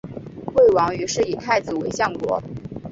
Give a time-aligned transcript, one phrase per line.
[0.55, 2.41] 魏王于是以太子为相国。